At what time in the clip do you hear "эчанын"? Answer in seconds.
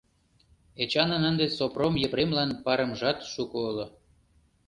0.83-1.23